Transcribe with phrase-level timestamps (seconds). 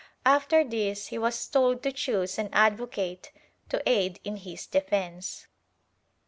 [0.25, 3.31] After this he was told to choose an advocate
[3.69, 5.45] to aid in his defence.